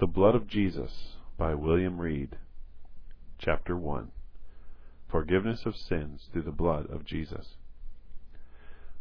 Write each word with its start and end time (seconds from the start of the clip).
The 0.00 0.06
Blood 0.06 0.34
of 0.34 0.46
Jesus 0.46 1.18
by 1.36 1.54
William 1.54 2.00
Reid 2.00 2.38
Chapter 3.38 3.76
1 3.76 4.10
Forgiveness 5.10 5.66
of 5.66 5.76
Sins 5.76 6.30
Through 6.32 6.44
the 6.44 6.50
Blood 6.52 6.88
of 6.88 7.04
Jesus 7.04 7.56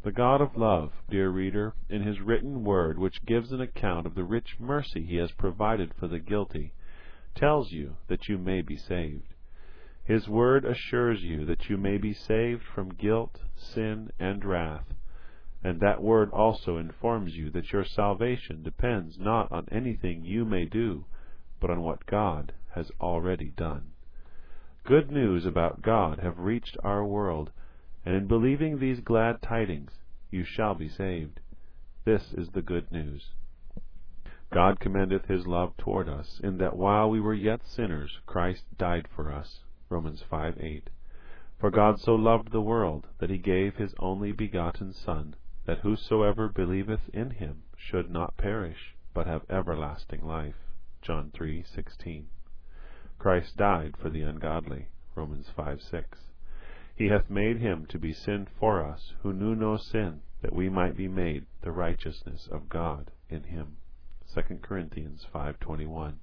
The 0.04 0.12
God 0.12 0.42
of 0.42 0.58
love, 0.58 0.92
dear 1.10 1.30
reader, 1.30 1.74
in 1.88 2.02
His 2.02 2.20
written 2.20 2.66
word, 2.66 3.00
which 3.00 3.26
gives 3.26 3.54
an 3.54 3.62
account 3.62 4.08
of 4.08 4.16
the 4.16 4.26
rich 4.26 4.58
mercy 4.60 5.02
He 5.04 5.16
has 5.16 5.32
provided 5.32 5.94
for 5.98 6.10
the 6.10 6.20
guilty, 6.20 6.74
tells 7.34 7.72
you 7.72 7.96
that 8.10 8.28
you 8.28 8.38
may 8.38 8.62
be 8.62 8.76
saved. 8.76 9.36
His 10.04 10.28
word 10.28 10.66
assures 10.66 11.24
you 11.24 11.46
that 11.46 11.70
you 11.70 11.78
may 11.78 11.98
be 11.98 12.12
saved 12.12 12.64
from 12.76 12.90
guilt, 12.90 13.40
sin, 13.56 14.12
and 14.20 14.44
wrath 14.44 14.94
and 15.64 15.80
that 15.82 16.02
word 16.02 16.32
also 16.32 16.78
informs 16.78 17.36
you 17.36 17.50
that 17.52 17.74
your 17.74 17.84
salvation 17.84 18.64
depends 18.64 19.18
not 19.20 19.52
on 19.52 19.68
anything 19.72 20.24
you 20.24 20.46
may 20.46 20.66
do, 20.66 21.04
but 21.60 21.70
on 21.70 21.82
what 21.82 22.06
God 22.06 22.54
has 22.76 22.92
already 23.02 23.52
done. 23.58 23.92
Good 24.86 25.12
news 25.12 25.46
about 25.46 25.82
God 25.82 26.20
have 26.20 26.40
reached 26.40 26.78
our 26.84 27.06
world, 27.06 27.52
and 28.06 28.16
in 28.16 28.28
believing 28.28 28.80
these 28.80 29.02
glad 29.02 29.42
tidings 29.42 29.92
you 30.32 30.46
shall 30.46 30.76
be 30.76 30.88
saved. 30.88 31.42
This 32.06 32.34
is 32.34 32.50
the 32.52 32.62
good 32.62 32.90
news. 32.92 33.34
God 34.52 34.80
commendeth 34.80 35.26
his 35.26 35.46
love 35.46 35.76
toward 35.78 36.08
us, 36.08 36.40
in 36.42 36.58
that 36.58 36.76
while 36.78 37.10
we 37.10 37.20
were 37.20 37.34
yet 37.34 37.68
sinners, 37.68 38.20
Christ 38.26 38.64
died 38.78 39.08
for 39.14 39.32
us. 39.32 39.60
Romans 39.90 40.24
5 40.30 40.58
8. 40.60 40.90
For 41.60 41.70
God 41.70 42.00
so 42.00 42.16
loved 42.16 42.52
the 42.52 42.62
world, 42.62 43.08
that 43.20 43.30
he 43.30 43.38
gave 43.38 43.76
his 43.76 43.94
only 44.00 44.32
begotten 44.32 44.94
Son, 44.94 45.36
that 45.70 45.82
whosoever 45.82 46.50
believeth 46.50 47.08
in 47.14 47.30
him 47.30 47.62
should 47.78 48.10
not 48.10 48.36
perish, 48.38 48.96
but 49.14 49.28
have 49.28 49.46
everlasting 49.52 50.26
life. 50.26 50.56
John 51.00 51.30
3:16. 51.30 52.26
Christ 53.20 53.56
died 53.56 53.96
for 53.96 54.10
the 54.10 54.24
ungodly. 54.24 54.88
Romans 55.14 55.48
5:6. 55.56 56.32
He 56.96 57.10
hath 57.10 57.30
made 57.30 57.58
him 57.58 57.86
to 57.86 58.00
be 58.00 58.14
sin 58.14 58.48
for 58.48 58.84
us, 58.84 59.14
who 59.22 59.32
knew 59.32 59.54
no 59.54 59.78
sin, 59.78 60.22
that 60.42 60.56
we 60.56 60.70
might 60.70 60.98
be 60.98 61.08
made 61.08 61.46
the 61.62 61.72
righteousness 61.72 62.48
of 62.48 62.68
God 62.68 63.12
in 63.30 63.44
him. 63.44 63.78
2 64.26 64.64
Corinthians 64.64 65.24
5:21. 65.32 66.16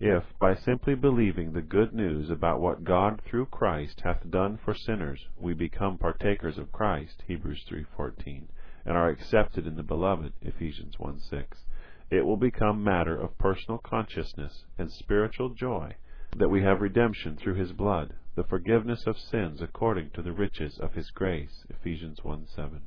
If, 0.00 0.32
by 0.38 0.54
simply 0.54 0.94
believing 0.94 1.52
the 1.52 1.60
good 1.60 1.92
news 1.92 2.30
about 2.30 2.62
what 2.62 2.84
God 2.84 3.20
through 3.20 3.46
Christ 3.46 4.00
hath 4.00 4.30
done 4.30 4.56
for 4.56 4.72
sinners, 4.72 5.28
we 5.36 5.52
become 5.52 5.98
partakers 5.98 6.56
of 6.56 6.72
Christ, 6.72 7.22
Hebrews 7.26 7.66
3:14, 7.68 8.48
and 8.84 8.96
are 8.96 9.08
accepted 9.08 9.66
in 9.66 9.76
the 9.76 9.82
Beloved, 9.82 10.32
Ephesians 10.42 10.98
1 10.98 11.20
6, 11.20 11.64
it 12.10 12.24
will 12.24 12.36
become 12.36 12.82
matter 12.82 13.14
of 13.18 13.36
personal 13.38 13.78
consciousness 13.78 14.64
and 14.78 14.90
spiritual 14.90 15.50
joy 15.50 15.94
that 16.36 16.48
we 16.48 16.62
have 16.62 16.80
redemption 16.80 17.36
through 17.36 17.54
his 17.54 17.72
blood, 17.72 18.14
the 18.34 18.44
forgiveness 18.44 19.06
of 19.06 19.18
sins 19.18 19.60
according 19.60 20.10
to 20.10 20.22
the 20.22 20.32
riches 20.32 20.78
of 20.78 20.94
his 20.94 21.10
grace, 21.10 21.64
Ephesians 21.68 22.22
1 22.22 22.46
7. 22.46 22.82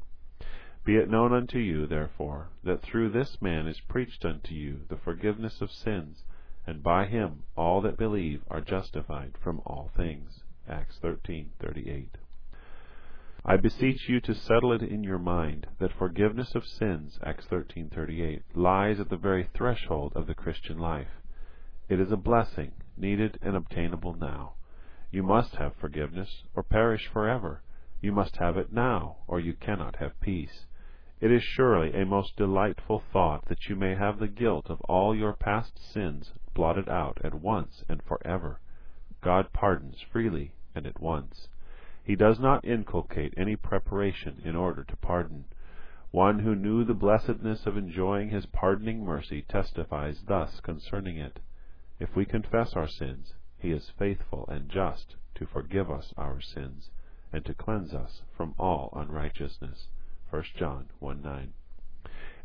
Be 0.84 0.96
it 0.96 1.10
known 1.10 1.34
unto 1.34 1.60
you, 1.60 1.86
therefore, 1.86 2.50
that 2.64 2.82
through 2.82 3.10
this 3.10 3.42
man 3.42 3.68
is 3.68 3.80
preached 3.82 4.26
unto 4.26 4.56
you 4.56 4.82
the 4.90 4.98
forgiveness 4.98 5.62
of 5.62 5.72
sins, 5.72 6.24
and 6.66 6.82
by 6.82 7.06
him 7.06 7.44
all 7.56 7.82
that 7.82 7.98
believe 7.98 8.44
are 8.50 8.62
justified 8.62 9.38
from 9.38 9.62
all 9.66 9.92
things. 9.96 10.44
Acts 10.68 11.00
13:38. 11.00 12.21
I 13.44 13.58
beseech 13.58 14.08
you 14.08 14.22
to 14.22 14.36
settle 14.36 14.72
it 14.72 14.84
in 14.84 15.04
your 15.04 15.18
mind 15.18 15.66
that 15.80 15.94
forgiveness 15.94 16.54
of 16.54 16.64
sins 16.64 17.18
Acts 17.24 17.48
13:38 17.48 18.44
lies 18.54 19.00
at 19.00 19.10
the 19.10 19.18
very 19.18 19.46
threshold 19.46 20.14
of 20.16 20.28
the 20.28 20.36
Christian 20.36 20.78
life. 20.78 21.24
It 21.90 22.00
is 22.00 22.12
a 22.12 22.18
blessing, 22.18 22.74
needed 22.96 23.40
and 23.42 23.56
obtainable 23.56 24.14
now. 24.14 24.54
You 25.10 25.24
must 25.24 25.56
have 25.56 25.74
forgiveness, 25.78 26.44
or 26.54 26.62
perish 26.62 27.08
forever. 27.08 27.64
You 28.00 28.12
must 28.12 28.38
have 28.38 28.58
it 28.58 28.72
now, 28.72 29.18
or 29.26 29.40
you 29.40 29.54
cannot 29.54 29.96
have 29.96 30.22
peace. 30.22 30.68
It 31.20 31.32
is 31.32 31.42
surely 31.42 32.00
a 32.00 32.06
most 32.06 32.36
delightful 32.36 33.00
thought 33.12 33.46
that 33.46 33.68
you 33.68 33.76
may 33.76 33.96
have 33.96 34.20
the 34.20 34.28
guilt 34.28 34.70
of 34.70 34.82
all 34.82 35.16
your 35.16 35.34
past 35.34 35.80
sins 35.80 36.32
blotted 36.54 36.88
out 36.88 37.18
at 37.24 37.34
once 37.34 37.84
and 37.90 38.04
forever. 38.04 38.60
God 39.20 39.52
pardons 39.52 40.00
freely 40.00 40.54
and 40.76 40.86
at 40.86 41.02
once. 41.02 41.48
He 42.04 42.16
does 42.16 42.40
not 42.40 42.66
inculcate 42.66 43.36
any 43.38 43.56
preparation 43.56 44.42
in 44.44 44.56
order 44.56 44.84
to 44.84 44.96
pardon. 44.98 45.46
One 46.10 46.40
who 46.40 46.56
knew 46.56 46.84
the 46.84 46.96
blessedness 46.96 47.68
of 47.68 47.78
enjoying 47.78 48.30
his 48.30 48.48
pardoning 48.48 49.06
mercy 49.06 49.44
testifies 49.44 50.24
thus 50.24 50.60
concerning 50.62 51.18
it 51.18 51.40
If 52.00 52.16
we 52.16 52.26
confess 52.26 52.74
our 52.76 52.88
sins, 52.88 53.36
he 53.56 53.72
is 53.72 53.92
faithful 53.92 54.46
and 54.48 54.68
just 54.68 55.16
to 55.36 55.46
forgive 55.46 55.92
us 55.92 56.12
our 56.18 56.42
sins, 56.42 56.90
and 57.32 57.46
to 57.46 57.54
cleanse 57.54 57.94
us 57.94 58.24
from 58.36 58.56
all 58.58 58.92
unrighteousness. 58.96 59.88
1 60.32 60.44
John 60.56 60.90
1 61.00 61.22
9. 61.22 61.54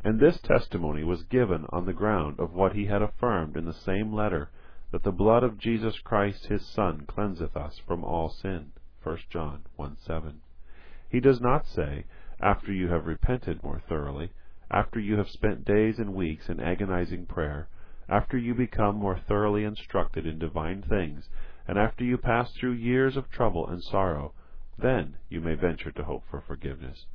And 0.05 0.21
this 0.21 0.39
testimony 0.41 1.03
was 1.03 1.23
given 1.25 1.65
on 1.71 1.87
the 1.87 1.95
ground 1.95 2.39
of 2.39 2.53
what 2.53 2.75
he 2.75 2.85
had 2.85 3.01
affirmed 3.01 3.57
in 3.57 3.65
the 3.65 3.73
same 3.73 4.13
letter, 4.13 4.51
that 4.91 5.03
the 5.03 5.13
blood 5.13 5.43
of 5.43 5.57
Jesus 5.59 5.99
Christ 5.99 6.47
his 6.47 6.65
Son 6.67 7.07
cleanseth 7.07 7.57
us 7.57 7.79
from 7.79 8.05
all 8.05 8.29
sin. 8.29 8.73
1 9.07 9.19
John 9.31 9.63
1 9.77 9.97
7. 10.05 10.41
He 11.09 11.21
does 11.21 11.41
not 11.41 11.65
say, 11.65 12.07
after 12.41 12.73
you 12.73 12.89
have 12.89 13.07
repented 13.07 13.63
more 13.63 13.81
thoroughly, 13.89 14.33
after 14.69 14.99
you 14.99 15.17
have 15.17 15.31
spent 15.31 15.65
days 15.65 16.01
and 16.01 16.13
weeks 16.13 16.49
in 16.49 16.59
agonizing 16.59 17.25
prayer, 17.25 17.69
after 18.09 18.37
you 18.37 18.53
become 18.53 18.97
more 18.97 19.17
thoroughly 19.17 19.63
instructed 19.63 20.27
in 20.27 20.41
divine 20.41 20.83
things, 20.83 21.29
and 21.69 21.79
after 21.79 22.03
you 22.03 22.19
pass 22.19 22.51
through 22.51 22.73
years 22.73 23.17
of 23.17 23.31
trouble 23.31 23.65
and 23.69 23.81
sorrow, 23.81 24.33
then 24.77 25.15
you 25.29 25.41
may 25.41 25.55
venture 25.55 25.93
to 25.93 26.03
hope 26.03 26.25
for 26.29 26.41
forgiveness. 26.41 27.07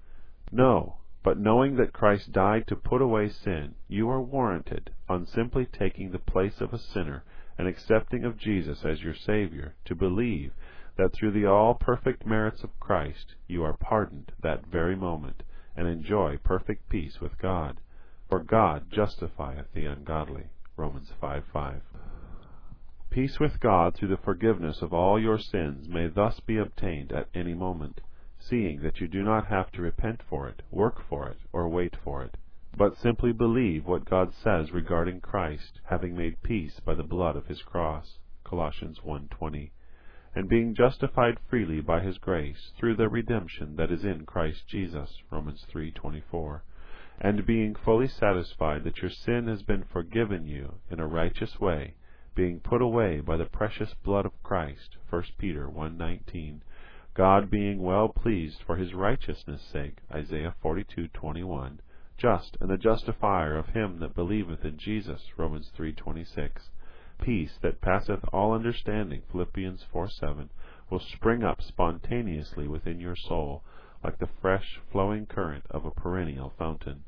No, 0.50 0.96
but 1.24 1.38
knowing 1.38 1.76
that 1.76 1.92
Christ 1.92 2.32
died 2.32 2.68
to 2.68 2.76
put 2.78 3.02
away 3.02 3.28
sin, 3.28 3.76
you 3.90 4.10
are 4.10 4.22
warranted, 4.22 4.92
on 5.10 5.26
simply 5.26 5.66
taking 5.66 6.12
the 6.12 6.20
place 6.20 6.62
of 6.62 6.74
a 6.74 6.80
sinner 6.80 7.26
and 7.58 7.68
accepting 7.68 8.24
of 8.24 8.38
Jesus 8.38 8.86
as 8.86 9.04
your 9.04 9.14
Savior, 9.14 9.76
to 9.84 9.94
believe 9.94 10.54
that 10.98 11.14
through 11.14 11.32
the 11.32 11.46
all 11.46 11.74
perfect 11.74 12.26
merits 12.26 12.64
of 12.64 12.80
Christ 12.80 13.36
you 13.48 13.64
are 13.64 13.78
pardoned 13.78 14.32
that 14.42 14.66
very 14.66 14.96
moment, 14.96 15.44
and 15.76 15.88
enjoy 15.88 16.38
perfect 16.38 16.90
peace 16.90 17.22
with 17.22 17.38
God. 17.38 17.80
For 18.28 18.40
God 18.40 18.92
justifieth 18.92 19.72
the 19.74 19.86
ungodly. 19.86 20.48
Romans 20.76 21.12
5 21.20 21.44
5. 21.52 21.82
Peace 23.10 23.40
with 23.40 23.60
God 23.60 23.94
through 23.94 24.08
the 24.08 24.18
forgiveness 24.18 24.82
of 24.82 24.94
all 24.94 25.20
your 25.20 25.38
sins 25.38 25.90
may 25.90 26.08
thus 26.08 26.40
be 26.40 26.58
obtained 26.58 27.12
at 27.12 27.28
any 27.34 27.54
moment, 27.54 28.00
seeing 28.40 28.82
that 28.82 29.02
you 29.02 29.08
do 29.08 29.22
not 29.22 29.48
have 29.48 29.72
to 29.74 29.82
repent 29.82 30.22
for 30.24 30.48
it, 30.48 30.62
work 30.72 31.02
for 31.10 31.28
it, 31.28 31.38
or 31.52 31.68
wait 31.68 31.96
for 32.04 32.24
it, 32.24 32.38
but 32.78 32.98
simply 32.98 33.34
believe 33.34 33.86
what 33.86 34.06
God 34.06 34.34
says 34.34 34.72
regarding 34.72 35.20
Christ 35.20 35.82
having 35.84 36.16
made 36.16 36.42
peace 36.42 36.80
by 36.80 36.96
the 36.96 37.04
blood 37.04 37.36
of 37.36 37.48
his 37.48 37.62
cross. 37.62 38.18
Colossians 38.46 39.02
1:20 39.06 39.72
and 40.34 40.48
being 40.48 40.74
justified 40.74 41.38
freely 41.50 41.82
by 41.82 42.00
his 42.00 42.18
grace 42.18 42.72
through 42.78 42.96
the 42.96 43.10
redemption 43.10 43.76
that 43.76 43.92
is 43.92 44.06
in 44.06 44.26
Christ 44.26 44.66
Jesus 44.66 45.22
Romans 45.30 45.66
3:24 45.70 46.62
and 47.20 47.46
being 47.46 47.76
fully 47.76 48.08
satisfied 48.08 48.86
that 48.86 49.02
your 49.02 49.12
sin 49.12 49.48
has 49.48 49.62
been 49.62 49.84
forgiven 49.84 50.48
you 50.48 50.76
in 50.90 51.02
a 51.02 51.08
righteous 51.08 51.60
way 51.60 51.96
being 52.34 52.62
put 52.62 52.82
away 52.82 53.20
by 53.20 53.36
the 53.36 53.46
precious 53.46 53.94
blood 54.06 54.26
of 54.26 54.42
Christ 54.42 54.96
1 55.10 55.24
Peter 55.38 55.68
1:19 55.68 56.62
God 57.14 57.52
being 57.52 57.82
well 57.82 58.08
pleased 58.08 58.64
for 58.64 58.78
his 58.78 58.94
righteousness' 58.94 59.62
sake 59.62 59.98
Isaiah 60.10 60.56
42:21 60.64 61.80
just 62.18 62.56
and 62.62 62.70
the 62.70 62.78
justifier 62.78 63.58
of 63.58 63.68
him 63.68 64.00
that 64.00 64.16
believeth 64.16 64.64
in 64.64 64.78
Jesus 64.78 65.38
Romans 65.38 65.70
3:26 65.78 66.70
peace 67.22 67.60
that 67.62 67.80
passeth 67.82 68.20
all 68.34 68.52
understanding, 68.52 69.22
Philippians 69.32 69.84
4 69.92 70.10
7, 70.10 70.50
will 70.90 71.00
spring 71.00 71.44
up 71.44 71.62
spontaneously 71.62 72.68
within 72.68 73.00
your 73.00 73.16
soul, 73.16 73.64
like 74.04 74.18
the 74.18 74.30
fresh 74.42 74.80
flowing 74.92 75.28
current 75.28 75.64
of 75.70 75.86
a 75.86 75.92
perennial 75.92 76.52
fountain. 76.58 77.04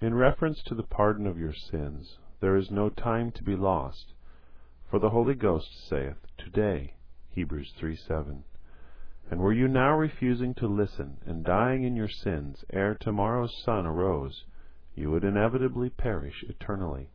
In 0.00 0.14
reference 0.14 0.62
to 0.62 0.74
the 0.74 0.82
pardon 0.82 1.26
of 1.26 1.38
your 1.38 1.52
sins, 1.52 2.16
there 2.40 2.56
is 2.56 2.70
no 2.70 2.88
time 2.88 3.30
to 3.32 3.44
be 3.44 3.54
lost, 3.54 4.14
for 4.90 4.98
the 4.98 5.10
Holy 5.10 5.34
Ghost 5.34 5.86
saith, 5.86 6.26
Today, 6.38 6.94
Hebrews 7.30 7.74
3 7.78 7.94
7. 7.94 8.44
And 9.30 9.40
were 9.40 9.52
you 9.52 9.68
now 9.68 9.94
refusing 9.94 10.54
to 10.54 10.66
listen 10.66 11.18
and 11.26 11.44
dying 11.44 11.84
in 11.84 11.94
your 11.94 12.08
sins 12.08 12.64
ere 12.72 12.94
tomorrow's 12.94 13.62
sun 13.62 13.86
arose, 13.86 14.44
you 14.94 15.10
would 15.10 15.24
inevitably 15.24 15.90
perish 15.90 16.42
eternally 16.48 17.10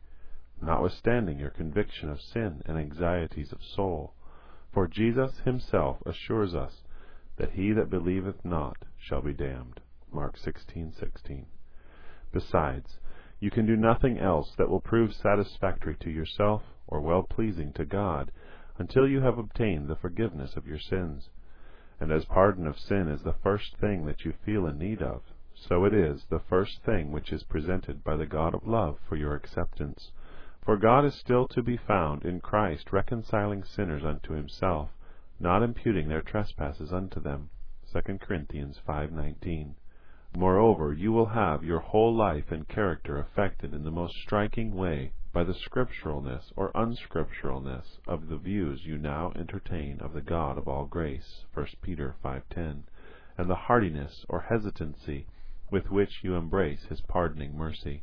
notwithstanding 0.60 1.38
your 1.38 1.50
conviction 1.50 2.10
of 2.10 2.20
sin 2.20 2.62
and 2.66 2.76
anxieties 2.76 3.52
of 3.52 3.62
soul. 3.62 4.14
For 4.72 4.86
Jesus 4.86 5.40
himself 5.40 5.98
assures 6.04 6.54
us 6.54 6.82
that 7.36 7.52
he 7.52 7.72
that 7.72 7.90
believeth 7.90 8.44
not 8.44 8.84
shall 8.98 9.22
be 9.22 9.32
damned. 9.32 9.80
Mark 10.12 10.36
16:16. 10.36 11.46
Besides, 12.32 12.98
You 13.40 13.50
can 13.50 13.66
do 13.66 13.76
nothing 13.76 14.18
else 14.18 14.54
that 14.56 14.68
will 14.68 14.80
prove 14.80 15.14
satisfactory 15.14 15.96
to 16.00 16.10
yourself 16.10 16.62
or 16.86 17.00
well 17.00 17.22
pleasing 17.22 17.72
to 17.74 17.84
God 17.84 18.32
until 18.78 19.06
you 19.06 19.20
have 19.20 19.38
obtained 19.38 19.88
the 19.88 19.96
forgiveness 19.96 20.56
of 20.56 20.66
your 20.66 20.78
sins. 20.78 21.30
And 22.00 22.12
as 22.12 22.24
pardon 22.24 22.66
of 22.66 22.78
sin 22.78 23.08
is 23.08 23.22
the 23.22 23.34
first 23.42 23.76
thing 23.76 24.06
that 24.06 24.24
you 24.24 24.32
feel 24.44 24.66
in 24.66 24.78
need 24.78 25.02
of, 25.02 25.22
so 25.54 25.84
it 25.84 25.94
is 25.94 26.24
the 26.26 26.38
first 26.38 26.82
thing 26.84 27.10
which 27.10 27.32
is 27.32 27.42
presented 27.44 28.04
by 28.04 28.16
the 28.16 28.26
God 28.26 28.54
of 28.54 28.66
love 28.66 28.98
for 29.08 29.16
your 29.16 29.34
acceptance. 29.34 30.12
For 30.68 30.76
God 30.76 31.06
is 31.06 31.14
still 31.14 31.48
to 31.48 31.62
be 31.62 31.78
found 31.78 32.26
in 32.26 32.40
Christ 32.40 32.92
reconciling 32.92 33.64
sinners 33.64 34.04
unto 34.04 34.34
himself, 34.34 34.90
not 35.40 35.62
imputing 35.62 36.08
their 36.08 36.20
trespasses 36.20 36.92
unto 36.92 37.20
them. 37.20 37.48
2 37.90 38.18
Corinthians 38.20 38.78
5:19. 38.86 39.76
Moreover, 40.36 40.92
you 40.92 41.10
will 41.10 41.24
have 41.24 41.64
your 41.64 41.78
whole 41.80 42.14
life 42.14 42.52
and 42.52 42.68
character 42.68 43.16
affected 43.16 43.72
in 43.72 43.82
the 43.82 43.90
most 43.90 44.16
striking 44.16 44.74
way 44.74 45.12
by 45.32 45.42
the 45.42 45.54
scripturalness 45.54 46.52
or 46.54 46.70
unscripturalness 46.74 47.98
of 48.06 48.28
the 48.28 48.36
views 48.36 48.84
you 48.84 48.98
now 48.98 49.32
entertain 49.34 49.98
of 50.00 50.12
the 50.12 50.20
God 50.20 50.58
of 50.58 50.68
all 50.68 50.84
grace 50.84 51.46
(1 51.54 51.66
Peter 51.80 52.14
5:10), 52.22 52.82
and 53.38 53.48
the 53.48 53.54
hardiness 53.54 54.26
or 54.28 54.40
hesitancy 54.40 55.26
with 55.70 55.90
which 55.90 56.22
you 56.22 56.34
embrace 56.34 56.84
his 56.84 57.00
pardoning 57.00 57.56
mercy. 57.56 58.02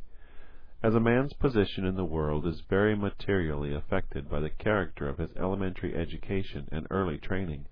As 0.82 0.94
a 0.94 1.00
man's 1.00 1.32
position 1.32 1.86
in 1.86 1.96
the 1.96 2.04
world 2.04 2.46
is 2.46 2.60
very 2.60 2.94
materially 2.94 3.72
affected 3.72 4.28
by 4.28 4.40
the 4.40 4.50
character 4.50 5.08
of 5.08 5.16
his 5.16 5.34
elementary 5.34 5.94
education 5.94 6.68
and 6.70 6.86
early 6.90 7.16
training, 7.16 7.64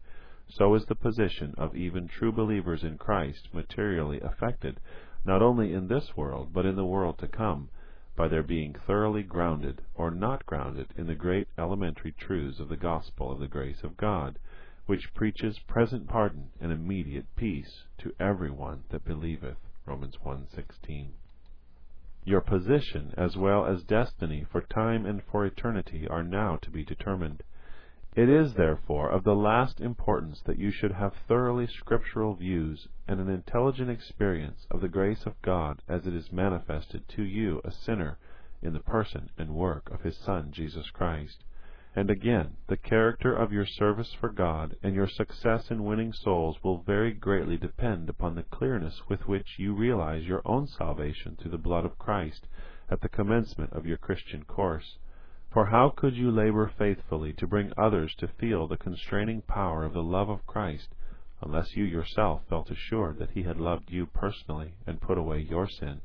so 0.48 0.74
is 0.74 0.86
the 0.86 0.94
position 0.94 1.54
of 1.58 1.76
even 1.76 2.08
true 2.08 2.32
believers 2.32 2.82
in 2.82 2.96
Christ 2.96 3.52
materially 3.52 4.22
affected, 4.22 4.80
not 5.22 5.42
only 5.42 5.74
in 5.74 5.86
this 5.86 6.16
world, 6.16 6.54
but 6.54 6.64
in 6.64 6.76
the 6.76 6.86
world 6.86 7.18
to 7.18 7.28
come, 7.28 7.68
by 8.16 8.26
their 8.26 8.42
being 8.42 8.72
thoroughly 8.72 9.22
grounded 9.22 9.82
or 9.94 10.10
not 10.10 10.46
grounded 10.46 10.86
in 10.96 11.06
the 11.06 11.14
great 11.14 11.48
elementary 11.58 12.12
truths 12.12 12.58
of 12.58 12.70
the 12.70 12.76
gospel 12.78 13.30
of 13.30 13.38
the 13.38 13.46
grace 13.46 13.84
of 13.84 13.98
God, 13.98 14.38
which 14.86 15.12
preaches 15.12 15.58
present 15.58 16.08
pardon 16.08 16.52
and 16.58 16.72
immediate 16.72 17.26
peace 17.36 17.84
to 17.98 18.14
every 18.18 18.50
one 18.50 18.84
that 18.88 19.04
believeth. 19.04 19.58
Romans 19.84 20.16
1:16. 20.24 21.10
Your 22.26 22.40
position 22.40 23.12
as 23.18 23.36
well 23.36 23.66
as 23.66 23.82
destiny 23.82 24.44
for 24.50 24.62
time 24.62 25.04
and 25.04 25.22
for 25.22 25.44
eternity 25.44 26.08
are 26.08 26.22
now 26.22 26.56
to 26.56 26.70
be 26.70 26.82
determined. 26.82 27.42
It 28.16 28.30
is, 28.30 28.54
therefore, 28.54 29.10
of 29.10 29.24
the 29.24 29.34
last 29.34 29.80
importance 29.80 30.40
that 30.42 30.58
you 30.58 30.70
should 30.70 30.92
have 30.92 31.14
thoroughly 31.28 31.66
scriptural 31.66 32.34
views 32.34 32.88
and 33.06 33.20
an 33.20 33.28
intelligent 33.28 33.90
experience 33.90 34.66
of 34.70 34.80
the 34.80 34.88
grace 34.88 35.26
of 35.26 35.40
God 35.42 35.82
as 35.86 36.06
it 36.06 36.14
is 36.14 36.32
manifested 36.32 37.06
to 37.08 37.22
you 37.22 37.60
a 37.62 37.70
sinner 37.70 38.16
in 38.62 38.72
the 38.72 38.80
person 38.80 39.28
and 39.36 39.54
work 39.54 39.90
of 39.90 40.00
His 40.00 40.16
Son 40.16 40.50
Jesus 40.50 40.88
Christ. 40.90 41.44
And 41.96 42.10
again, 42.10 42.56
the 42.66 42.76
character 42.76 43.32
of 43.32 43.52
your 43.52 43.66
service 43.66 44.12
for 44.12 44.28
God 44.28 44.76
and 44.82 44.96
your 44.96 45.06
success 45.06 45.70
in 45.70 45.84
winning 45.84 46.12
souls 46.12 46.58
will 46.64 46.78
very 46.78 47.12
greatly 47.12 47.56
depend 47.56 48.08
upon 48.08 48.34
the 48.34 48.42
clearness 48.42 49.08
with 49.08 49.28
which 49.28 49.60
you 49.60 49.72
realize 49.74 50.26
your 50.26 50.42
own 50.44 50.66
salvation 50.66 51.36
through 51.36 51.52
the 51.52 51.58
blood 51.58 51.84
of 51.84 51.96
Christ 51.96 52.48
at 52.90 53.00
the 53.00 53.08
commencement 53.08 53.72
of 53.72 53.86
your 53.86 53.96
Christian 53.96 54.44
course. 54.44 54.98
For 55.52 55.66
how 55.66 55.90
could 55.90 56.16
you 56.16 56.32
labor 56.32 56.66
faithfully 56.66 57.32
to 57.34 57.46
bring 57.46 57.72
others 57.78 58.12
to 58.16 58.26
feel 58.26 58.66
the 58.66 58.76
constraining 58.76 59.42
power 59.42 59.84
of 59.84 59.92
the 59.92 60.02
love 60.02 60.28
of 60.28 60.44
Christ 60.48 60.96
unless 61.40 61.76
you 61.76 61.84
yourself 61.84 62.42
felt 62.48 62.72
assured 62.72 63.18
that 63.18 63.30
He 63.30 63.44
had 63.44 63.60
loved 63.60 63.92
you 63.92 64.06
personally 64.06 64.74
and 64.84 65.00
put 65.00 65.16
away 65.16 65.38
your 65.38 65.68
sin? 65.68 66.00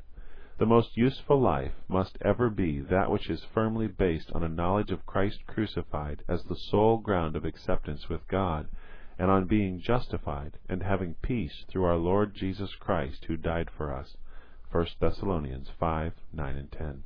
The 0.60 0.66
most 0.66 0.98
useful 0.98 1.40
life 1.40 1.72
must 1.88 2.18
ever 2.20 2.50
be 2.50 2.82
that 2.82 3.10
which 3.10 3.30
is 3.30 3.46
firmly 3.46 3.88
based 3.88 4.30
on 4.34 4.44
a 4.44 4.50
knowledge 4.50 4.92
of 4.92 5.06
Christ 5.06 5.48
crucified 5.48 6.22
as 6.28 6.44
the 6.44 6.56
sole 6.58 6.98
ground 6.98 7.38
of 7.38 7.46
acceptance 7.46 8.10
with 8.10 8.28
God, 8.28 8.68
and 9.18 9.32
on 9.32 9.46
being 9.46 9.80
justified 9.80 10.60
and 10.68 10.84
having 10.84 11.14
peace 11.22 11.64
through 11.70 11.86
our 11.86 11.96
Lord 11.96 12.36
Jesus 12.36 12.76
Christ 12.76 13.24
who 13.24 13.38
died 13.38 13.70
for 13.70 13.94
us. 13.94 14.18
1 14.70 14.86
Thessalonians 15.00 15.70
5, 15.80 16.14
9 16.34 16.58
and 16.58 16.72
10 16.74 17.04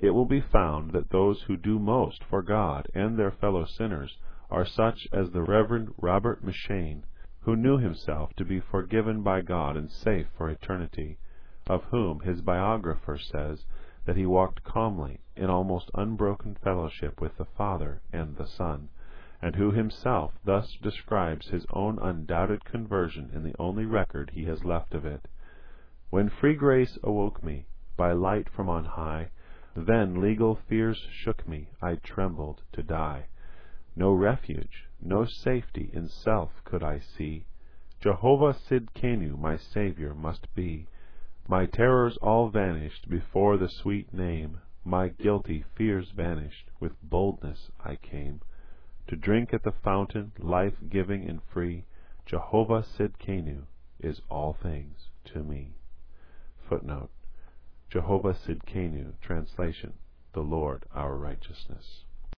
it 0.00 0.10
will 0.10 0.24
be 0.24 0.40
found 0.40 0.92
that 0.92 1.10
those 1.10 1.42
who 1.42 1.58
do 1.58 1.78
most 1.78 2.24
for 2.24 2.40
God 2.40 2.88
and 2.94 3.18
their 3.18 3.30
fellow 3.30 3.66
sinners 3.66 4.16
are 4.50 4.64
such 4.64 5.06
as 5.12 5.32
the 5.32 5.42
Rev. 5.42 5.88
Robert 6.00 6.42
M'Cheyne, 6.42 7.02
who 7.40 7.56
knew 7.56 7.76
himself 7.76 8.34
to 8.36 8.44
be 8.46 8.58
forgiven 8.58 9.22
by 9.22 9.42
God 9.42 9.76
and 9.76 9.90
safe 9.90 10.28
for 10.38 10.48
eternity, 10.48 11.18
of 11.68 11.82
whom 11.84 12.20
his 12.20 12.40
biographer 12.42 13.18
says 13.18 13.66
that 14.04 14.16
he 14.16 14.24
walked 14.24 14.62
calmly 14.62 15.18
in 15.34 15.50
almost 15.50 15.90
unbroken 15.94 16.54
fellowship 16.54 17.20
with 17.20 17.36
the 17.36 17.44
Father 17.44 18.00
and 18.12 18.36
the 18.36 18.46
Son, 18.46 18.88
and 19.42 19.56
who 19.56 19.72
himself 19.72 20.32
thus 20.44 20.76
describes 20.76 21.48
his 21.48 21.66
own 21.70 21.98
undoubted 21.98 22.64
conversion 22.64 23.30
in 23.34 23.42
the 23.42 23.54
only 23.58 23.84
record 23.84 24.30
he 24.30 24.44
has 24.44 24.64
left 24.64 24.94
of 24.94 25.04
it: 25.04 25.26
When 26.08 26.28
free 26.28 26.54
grace 26.54 26.96
awoke 27.02 27.42
me, 27.42 27.66
by 27.96 28.12
light 28.12 28.48
from 28.48 28.68
on 28.68 28.84
high, 28.84 29.30
then 29.74 30.20
legal 30.20 30.54
fears 30.54 30.98
shook 31.10 31.48
me, 31.48 31.70
I 31.82 31.96
trembled 31.96 32.62
to 32.74 32.82
die. 32.84 33.26
No 33.96 34.12
refuge, 34.12 34.88
no 35.00 35.24
safety 35.24 35.90
in 35.92 36.06
self 36.06 36.62
could 36.64 36.84
I 36.84 37.00
see. 37.00 37.44
Jehovah 37.98 38.54
Tsidkenu 38.54 39.36
my 39.36 39.56
Saviour 39.56 40.14
must 40.14 40.54
be. 40.54 40.86
My 41.48 41.66
terrors 41.66 42.16
all 42.16 42.48
vanished 42.48 43.08
before 43.08 43.56
the 43.56 43.68
sweet 43.68 44.12
name, 44.12 44.58
My 44.84 45.10
guilty 45.10 45.62
fears 45.76 46.10
vanished, 46.10 46.72
with 46.80 47.00
boldness 47.04 47.70
I 47.84 47.94
came 47.94 48.40
To 49.06 49.14
drink 49.14 49.54
at 49.54 49.62
the 49.62 49.70
fountain, 49.70 50.32
life 50.40 50.74
giving 50.88 51.28
and 51.28 51.40
free. 51.40 51.84
Jehovah 52.24 52.82
Tsidkenu 52.82 53.62
is 54.00 54.20
all 54.28 54.54
things 54.54 55.08
to 55.26 55.44
me. 55.44 55.76
Footnote 56.68 57.10
Jehovah 57.90 58.34
Tsidkenu, 58.34 59.12
translation, 59.20 59.94
the 60.32 60.42
Lord 60.42 60.84
our 60.92 61.16
righteousness. 61.16 62.05